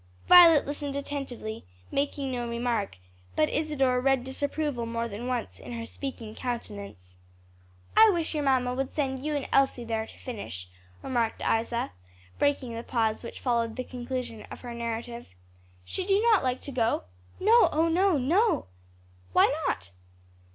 Violet 0.25 0.65
listened 0.65 0.95
attentively, 0.95 1.63
making 1.91 2.31
no 2.31 2.49
remark, 2.49 2.97
but 3.35 3.49
Isadore 3.51 4.01
read 4.01 4.23
disapproval 4.23 4.87
more 4.87 5.07
than 5.07 5.27
once 5.27 5.59
in 5.59 5.73
her 5.73 5.85
speaking 5.85 6.33
countenance. 6.33 7.17
"I 7.95 8.09
wish 8.09 8.33
your 8.33 8.43
mamma 8.43 8.73
would 8.73 8.89
send 8.89 9.23
you 9.23 9.35
and 9.35 9.47
Elsie 9.53 9.83
there 9.85 10.07
to 10.07 10.17
finish," 10.17 10.67
remarked 11.03 11.43
Isa, 11.43 11.91
breaking 12.39 12.73
the 12.73 12.81
pause 12.81 13.23
which 13.23 13.41
followed 13.41 13.75
the 13.75 13.83
conclusion 13.83 14.41
of 14.49 14.61
her 14.61 14.73
narrative. 14.73 15.27
"Should 15.85 16.09
you 16.09 16.19
not 16.31 16.43
like 16.43 16.61
to 16.61 16.71
go?" 16.71 17.03
"No, 17.39 17.69
oh 17.71 17.87
no, 17.87 18.17
no!" 18.17 18.65
"Why 19.33 19.53
not?" 19.67 19.91